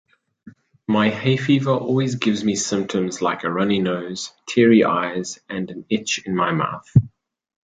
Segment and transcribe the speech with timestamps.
[0.87, 6.25] My hayfever always gives me symptoms like a runny nose, teary eyes and an itch
[6.25, 6.91] in my mouth.